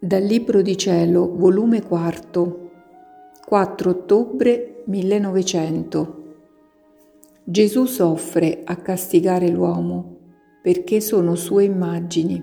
Dal 0.00 0.22
Libro 0.22 0.62
di 0.62 0.76
Cielo, 0.76 1.28
volume 1.34 1.82
4, 1.82 2.70
4 3.44 3.90
ottobre 3.90 4.84
1900. 4.84 6.22
Gesù 7.42 7.84
soffre 7.84 8.60
a 8.64 8.76
castigare 8.76 9.48
l'uomo 9.48 10.18
perché 10.62 11.00
sono 11.00 11.34
sue 11.34 11.64
immagini. 11.64 12.40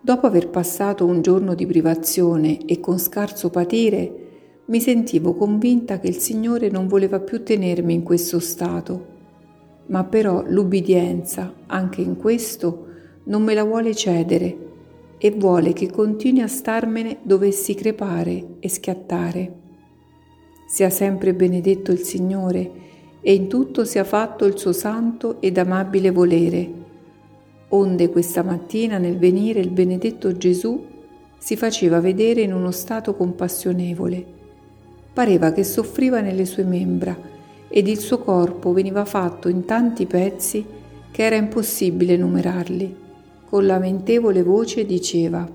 Dopo 0.00 0.26
aver 0.26 0.48
passato 0.48 1.04
un 1.04 1.20
giorno 1.20 1.54
di 1.54 1.66
privazione 1.66 2.64
e 2.64 2.80
con 2.80 2.98
scarso 2.98 3.50
patire, 3.50 4.62
mi 4.64 4.80
sentivo 4.80 5.34
convinta 5.34 6.00
che 6.00 6.08
il 6.08 6.16
Signore 6.16 6.70
non 6.70 6.86
voleva 6.86 7.20
più 7.20 7.42
tenermi 7.42 7.92
in 7.92 8.02
questo 8.02 8.38
stato, 8.38 9.06
ma 9.88 10.04
però 10.04 10.42
l'ubbidienza, 10.46 11.52
anche 11.66 12.00
in 12.00 12.16
questo, 12.16 12.86
non 13.24 13.42
me 13.42 13.52
la 13.52 13.64
vuole 13.64 13.94
cedere 13.94 14.64
e 15.18 15.30
vuole 15.30 15.72
che 15.72 15.90
continui 15.90 16.42
a 16.42 16.46
starmene 16.46 17.18
dovessi 17.22 17.74
crepare 17.74 18.56
e 18.60 18.68
schiattare. 18.68 19.52
Sia 20.68 20.90
sempre 20.90 21.32
benedetto 21.32 21.92
il 21.92 22.00
Signore 22.00 22.84
e 23.20 23.34
in 23.34 23.48
tutto 23.48 23.84
sia 23.84 24.04
fatto 24.04 24.44
il 24.44 24.58
suo 24.58 24.72
santo 24.72 25.40
ed 25.40 25.58
amabile 25.58 26.10
volere. 26.10 26.84
Onde 27.68 28.10
questa 28.10 28.42
mattina 28.42 28.98
nel 28.98 29.18
venire 29.18 29.60
il 29.60 29.70
benedetto 29.70 30.36
Gesù 30.36 30.84
si 31.38 31.56
faceva 31.56 32.00
vedere 32.00 32.42
in 32.42 32.52
uno 32.52 32.70
stato 32.70 33.14
compassionevole. 33.14 34.24
Pareva 35.12 35.52
che 35.52 35.64
soffriva 35.64 36.20
nelle 36.20 36.44
sue 36.44 36.64
membra 36.64 37.16
ed 37.68 37.88
il 37.88 37.98
suo 37.98 38.18
corpo 38.18 38.72
veniva 38.72 39.04
fatto 39.04 39.48
in 39.48 39.64
tanti 39.64 40.06
pezzi 40.06 40.64
che 41.10 41.22
era 41.24 41.36
impossibile 41.36 42.16
numerarli 42.16 43.04
con 43.48 43.64
lamentevole 43.64 44.42
voce 44.42 44.84
diceva 44.84 45.48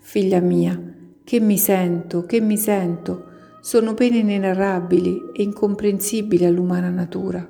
Figlia 0.00 0.40
mia, 0.40 0.80
che 1.22 1.40
mi 1.40 1.58
sento, 1.58 2.24
che 2.24 2.40
mi 2.40 2.56
sento, 2.56 3.26
sono 3.60 3.94
pene 3.94 4.18
inenarrabili 4.18 5.30
e 5.34 5.42
incomprensibili 5.42 6.44
all'umana 6.44 6.88
natura. 6.88 7.48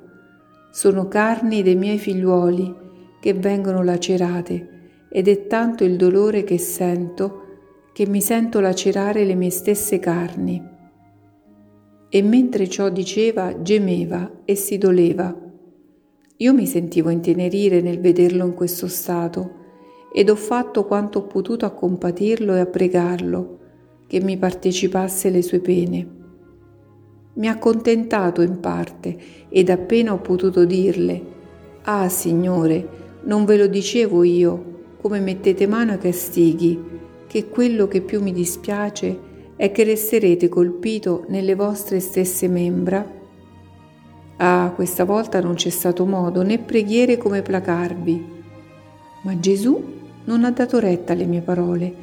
Sono 0.71 1.07
carni 1.07 1.63
dei 1.63 1.75
miei 1.75 1.97
figliuoli 1.97 2.75
che 3.19 3.33
vengono 3.33 3.83
lacerate 3.83 5.07
ed 5.09 5.27
è 5.27 5.47
tanto 5.47 5.83
il 5.83 5.95
dolore 5.95 6.43
che 6.43 6.57
sento 6.57 7.45
che 7.93 8.07
mi 8.07 8.21
sento 8.21 8.59
lacerare 8.59 9.23
le 9.23 9.35
mie 9.35 9.49
stesse 9.49 9.99
carni. 9.99 10.61
E 12.09 12.21
mentre 12.21 12.67
ciò 12.67 12.89
diceva, 12.89 13.61
gemeva 13.61 14.41
e 14.45 14.55
si 14.55 14.77
doleva 14.77 15.50
io 16.41 16.55
mi 16.55 16.65
sentivo 16.65 17.11
intenerire 17.11 17.81
nel 17.81 17.99
vederlo 17.99 18.45
in 18.45 18.55
questo 18.55 18.87
stato 18.87 19.59
ed 20.11 20.27
ho 20.27 20.35
fatto 20.35 20.85
quanto 20.85 21.19
ho 21.19 21.27
potuto 21.27 21.67
a 21.67 21.69
compatirlo 21.69 22.55
e 22.55 22.59
a 22.59 22.65
pregarlo 22.65 23.59
che 24.07 24.19
mi 24.21 24.37
partecipasse 24.37 25.29
le 25.29 25.43
sue 25.43 25.59
pene. 25.59 26.07
Mi 27.33 27.47
ha 27.47 27.51
accontentato 27.51 28.41
in 28.41 28.59
parte 28.59 29.15
ed 29.49 29.69
appena 29.69 30.13
ho 30.13 30.17
potuto 30.17 30.65
dirle, 30.65 31.21
Ah 31.83 32.09
Signore, 32.09 32.87
non 33.25 33.45
ve 33.45 33.57
lo 33.57 33.67
dicevo 33.67 34.23
io, 34.23 34.79
come 34.99 35.19
mettete 35.19 35.67
mano 35.67 35.91
ai 35.91 35.99
castighi, 35.99 36.79
che 37.27 37.49
quello 37.49 37.87
che 37.87 38.01
più 38.01 38.19
mi 38.19 38.33
dispiace 38.33 39.29
è 39.55 39.71
che 39.71 39.83
resterete 39.83 40.49
colpito 40.49 41.23
nelle 41.27 41.53
vostre 41.53 41.99
stesse 41.99 42.47
membra 42.47 43.19
Ah, 44.43 44.71
questa 44.73 45.03
volta 45.05 45.39
non 45.39 45.53
c'è 45.53 45.69
stato 45.69 46.03
modo 46.03 46.41
né 46.41 46.57
preghiere 46.57 47.15
come 47.17 47.43
placarvi. 47.43 48.41
Ma 49.21 49.39
Gesù 49.39 49.99
non 50.23 50.43
ha 50.45 50.49
dato 50.49 50.79
retta 50.79 51.13
alle 51.13 51.25
mie 51.25 51.41
parole. 51.41 51.93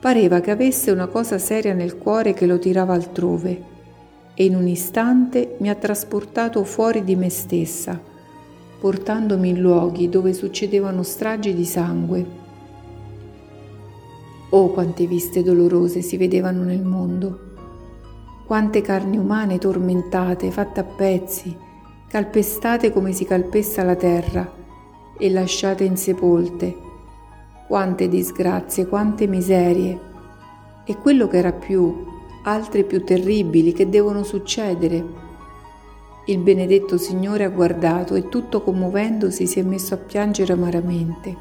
Pareva 0.00 0.40
che 0.40 0.50
avesse 0.50 0.90
una 0.90 1.06
cosa 1.08 1.36
seria 1.36 1.74
nel 1.74 1.98
cuore 1.98 2.32
che 2.32 2.46
lo 2.46 2.58
tirava 2.58 2.94
altrove 2.94 3.62
e 4.32 4.44
in 4.46 4.56
un 4.56 4.66
istante 4.68 5.56
mi 5.58 5.68
ha 5.68 5.74
trasportato 5.74 6.64
fuori 6.64 7.04
di 7.04 7.14
me 7.14 7.28
stessa, 7.28 8.00
portandomi 8.80 9.50
in 9.50 9.60
luoghi 9.60 10.08
dove 10.08 10.32
succedevano 10.32 11.02
stragi 11.02 11.52
di 11.52 11.66
sangue. 11.66 12.26
Oh, 14.48 14.70
quante 14.70 15.06
viste 15.06 15.42
dolorose 15.42 16.00
si 16.00 16.16
vedevano 16.16 16.62
nel 16.62 16.82
mondo, 16.82 17.40
quante 18.46 18.80
carni 18.80 19.18
umane 19.18 19.58
tormentate, 19.58 20.50
fatte 20.50 20.80
a 20.80 20.84
pezzi, 20.84 21.70
calpestate 22.12 22.92
come 22.92 23.12
si 23.12 23.24
calpesta 23.24 23.82
la 23.82 23.96
terra 23.96 24.46
e 25.16 25.30
lasciate 25.30 25.84
insepolte. 25.84 26.76
Quante 27.66 28.06
disgrazie, 28.06 28.86
quante 28.86 29.26
miserie. 29.26 29.98
E 30.84 30.98
quello 30.98 31.26
che 31.26 31.38
era 31.38 31.54
più, 31.54 32.04
altre 32.42 32.84
più 32.84 33.02
terribili 33.02 33.72
che 33.72 33.88
devono 33.88 34.24
succedere. 34.24 35.02
Il 36.26 36.36
benedetto 36.40 36.98
Signore 36.98 37.44
ha 37.44 37.48
guardato 37.48 38.14
e 38.14 38.28
tutto 38.28 38.60
commuovendosi 38.60 39.46
si 39.46 39.60
è 39.60 39.62
messo 39.62 39.94
a 39.94 39.96
piangere 39.96 40.52
amaramente. 40.52 41.34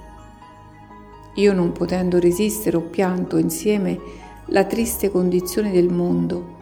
Io 1.34 1.52
non 1.52 1.74
potendo 1.74 2.18
resistere 2.18 2.78
ho 2.78 2.84
pianto 2.84 3.36
insieme 3.36 4.00
la 4.46 4.64
triste 4.64 5.12
condizione 5.12 5.74
del 5.74 5.92
mondo, 5.92 6.60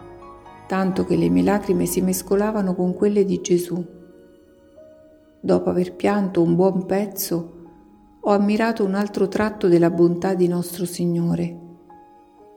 tanto 0.65 1.05
che 1.05 1.15
le 1.15 1.29
mie 1.29 1.43
lacrime 1.43 1.85
si 1.85 2.01
mescolavano 2.01 2.73
con 2.73 2.95
quelle 2.95 3.23
di 3.23 3.39
Gesù. 3.39 3.97
Dopo 5.41 5.69
aver 5.69 5.95
pianto 5.95 6.41
un 6.41 6.55
buon 6.55 6.85
pezzo, 6.85 7.53
ho 8.21 8.31
ammirato 8.31 8.83
un 8.83 8.93
altro 8.93 9.27
tratto 9.27 9.67
della 9.67 9.89
bontà 9.89 10.33
di 10.33 10.47
nostro 10.47 10.85
Signore. 10.85 11.57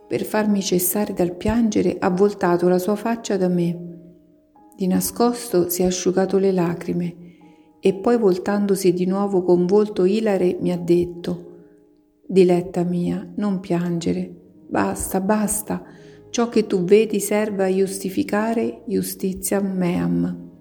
Per 0.09 0.25
farmi 0.25 0.61
cessare 0.61 1.13
dal 1.13 1.37
piangere 1.37 1.97
ha 1.99 2.11
voltato 2.11 2.69
la 2.69 2.79
sua 2.79 2.97
faccia 2.97 3.37
da 3.37 3.49
me. 3.49 3.91
Di 4.77 4.87
nascosto 4.87 5.69
si 5.69 5.83
è 5.83 5.87
asciugato 5.87 6.39
le 6.39 6.53
lacrime 6.53 7.17
e 7.81 7.95
poi 7.95 8.19
voltandosi 8.19 8.93
di 8.93 9.07
nuovo 9.07 9.43
con 9.43 9.67
volto 9.67 10.05
ilare 10.05 10.57
mi 10.61 10.73
ha 10.73 10.79
detto 10.79 11.51
Diletta 12.27 12.83
mia, 12.83 13.31
non 13.37 13.61
piangere, 13.61 14.31
basta, 14.69 15.21
basta, 15.21 15.85
ciò 16.31 16.49
che 16.49 16.67
tu 16.67 16.85
vedi 16.85 17.21
serve 17.21 17.65
a 17.65 17.75
giustificare 17.75 18.83
giustizia 18.87 19.61
meam. 19.61 20.52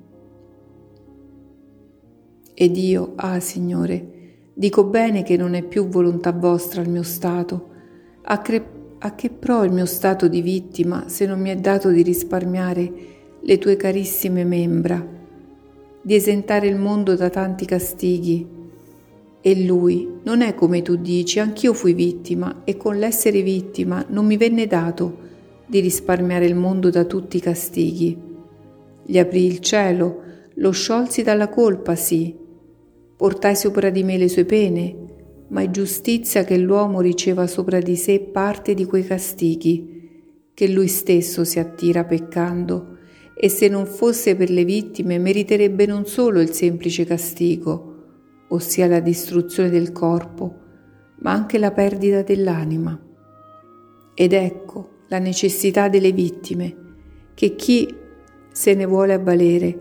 Ed 2.62 2.78
io, 2.78 3.14
ah 3.16 3.40
Signore, 3.40 4.08
dico 4.54 4.84
bene 4.84 5.24
che 5.24 5.36
non 5.36 5.56
è 5.56 5.64
più 5.64 5.88
volontà 5.88 6.32
vostra 6.32 6.84
il 6.84 6.90
mio 6.90 7.02
stato. 7.02 7.70
A, 8.22 8.38
cre- 8.38 8.96
a 9.00 9.16
che 9.16 9.32
pro 9.32 9.64
il 9.64 9.72
mio 9.72 9.88
stato 9.88 10.28
di 10.28 10.44
vittima 10.44 11.06
se 11.08 11.26
non 11.26 11.42
mi 11.42 11.50
è 11.50 11.56
dato 11.56 11.90
di 11.90 12.04
risparmiare 12.04 12.92
le 13.40 13.58
tue 13.58 13.78
carissime 13.78 14.44
membra, 14.44 15.04
di 16.04 16.14
esentare 16.14 16.68
il 16.68 16.76
mondo 16.76 17.16
da 17.16 17.32
tanti 17.32 17.66
castighi? 17.66 18.48
E 19.42 19.66
lui, 19.66 20.20
non 20.22 20.42
è 20.42 20.54
come 20.54 20.84
tu 20.84 20.98
dici, 20.98 21.40
anch'io 21.40 21.74
fui 21.74 21.96
vittima 21.96 22.62
e 22.64 22.78
con 22.78 22.96
l'essere 23.00 23.42
vittima 23.42 24.06
non 24.10 24.28
mi 24.28 24.38
venne 24.38 24.68
dato 24.68 25.18
di 25.66 25.80
risparmiare 25.80 26.46
il 26.46 26.54
mondo 26.54 26.92
da 26.92 27.06
tutti 27.06 27.38
i 27.38 27.42
castighi. 27.42 28.16
Gli 29.04 29.18
aprì 29.18 29.46
il 29.46 29.58
cielo, 29.62 30.22
lo 30.54 30.70
sciolsi 30.70 31.24
dalla 31.24 31.50
colpa, 31.50 31.96
sì, 31.96 32.38
Portai 33.22 33.56
sopra 33.56 33.92
di 33.92 34.02
me 34.02 34.18
le 34.18 34.28
sue 34.28 34.46
pene, 34.46 34.96
ma 35.50 35.62
è 35.62 35.70
giustizia 35.70 36.44
che 36.44 36.58
l'uomo 36.58 37.02
riceva 37.02 37.46
sopra 37.46 37.78
di 37.78 37.96
sé 37.96 38.20
parte 38.20 38.74
di 38.74 38.84
quei 38.86 39.06
castighi 39.06 40.50
che 40.56 40.68
lui 40.68 40.88
stesso 40.88 41.44
si 41.44 41.60
attira 41.60 42.04
peccando, 42.04 42.98
e 43.36 43.48
se 43.48 43.68
non 43.68 43.86
fosse 43.86 44.36
per 44.36 44.50
le 44.50 44.66
vittime 44.66 45.20
meriterebbe 45.20 45.86
non 45.86 46.08
solo 46.08 46.42
il 46.42 46.50
semplice 46.50 47.06
castigo, 47.06 48.46
ossia 48.48 48.88
la 48.88 49.00
distruzione 49.00 49.70
del 49.70 49.92
corpo, 49.92 50.56
ma 51.20 51.32
anche 51.32 51.60
la 51.60 51.72
perdita 51.72 52.24
dell'anima. 52.24 53.00
Ed 54.16 54.34
ecco 54.34 55.04
la 55.10 55.20
necessità 55.20 55.90
delle 55.90 56.12
vittime, 56.12 56.76
che 57.36 57.54
chi 57.54 57.88
se 58.52 58.74
ne 58.74 58.86
vuole 58.88 59.14
avvalere, 59.14 59.80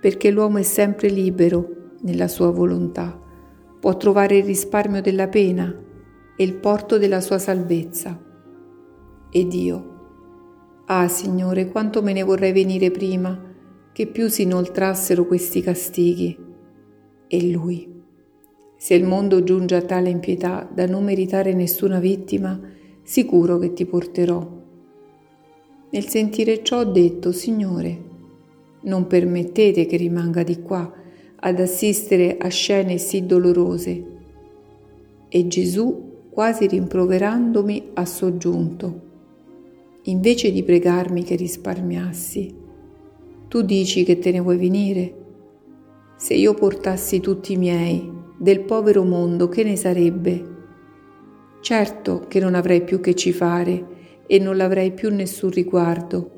perché 0.00 0.30
l'uomo 0.30 0.56
è 0.56 0.62
sempre 0.62 1.10
libero 1.10 1.74
nella 2.02 2.28
sua 2.28 2.50
volontà, 2.50 3.18
può 3.78 3.96
trovare 3.96 4.38
il 4.38 4.44
risparmio 4.44 5.00
della 5.00 5.28
pena 5.28 5.74
e 6.36 6.44
il 6.44 6.54
porto 6.54 6.98
della 6.98 7.20
sua 7.20 7.38
salvezza. 7.38 8.18
Ed 9.30 9.52
io, 9.52 9.98
ah 10.86 11.08
Signore, 11.08 11.70
quanto 11.70 12.02
me 12.02 12.12
ne 12.12 12.22
vorrei 12.22 12.52
venire 12.52 12.90
prima 12.90 13.48
che 13.92 14.06
più 14.06 14.28
si 14.28 14.42
inoltrassero 14.42 15.26
questi 15.26 15.60
castighi. 15.60 16.36
E 17.26 17.50
Lui, 17.50 18.02
se 18.76 18.94
il 18.94 19.04
mondo 19.04 19.42
giunge 19.42 19.76
a 19.76 19.82
tale 19.82 20.08
impietà 20.08 20.68
da 20.72 20.86
non 20.86 21.04
meritare 21.04 21.52
nessuna 21.52 21.98
vittima, 22.00 22.58
sicuro 23.02 23.58
che 23.58 23.72
ti 23.72 23.84
porterò. 23.84 24.58
Nel 25.90 26.06
sentire 26.06 26.62
ciò 26.62 26.78
ho 26.80 26.84
detto, 26.84 27.32
Signore, 27.32 28.08
non 28.82 29.06
permettete 29.06 29.86
che 29.86 29.96
rimanga 29.96 30.42
di 30.42 30.62
qua, 30.62 30.90
ad 31.40 31.60
assistere 31.60 32.36
a 32.38 32.48
scene 32.48 32.98
sì 32.98 33.26
dolorose. 33.26 34.04
E 35.28 35.46
Gesù 35.48 36.08
quasi 36.30 36.66
rimproverandomi, 36.68 37.90
ha 37.94 38.06
soggiunto. 38.06 39.08
Invece 40.04 40.52
di 40.52 40.62
pregarmi 40.62 41.22
che 41.24 41.34
risparmiassi, 41.34 42.54
tu 43.48 43.62
dici 43.62 44.04
che 44.04 44.18
te 44.18 44.30
ne 44.30 44.40
vuoi 44.40 44.56
venire? 44.56 45.14
Se 46.16 46.34
io 46.34 46.54
portassi 46.54 47.20
tutti 47.20 47.52
i 47.52 47.56
miei, 47.56 48.10
del 48.38 48.60
povero 48.60 49.04
mondo, 49.04 49.48
che 49.48 49.64
ne 49.64 49.76
sarebbe? 49.76 50.58
Certo 51.60 52.24
che 52.26 52.40
non 52.40 52.54
avrei 52.54 52.82
più 52.84 53.00
che 53.00 53.14
ci 53.14 53.32
fare 53.32 53.98
e 54.26 54.38
non 54.38 54.56
l'avrei 54.56 54.92
più 54.92 55.12
nessun 55.12 55.50
riguardo. 55.50 56.30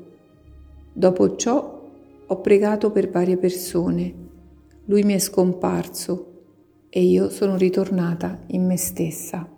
Dopo 0.91 1.35
ciò 1.35 1.81
ho 2.25 2.41
pregato 2.41 2.91
per 2.91 3.09
varie 3.09 3.37
persone. 3.37 4.22
Lui 4.85 5.03
mi 5.03 5.13
è 5.13 5.19
scomparso 5.19 6.87
e 6.89 7.01
io 7.01 7.29
sono 7.29 7.55
ritornata 7.55 8.43
in 8.47 8.65
me 8.65 8.77
stessa. 8.77 9.52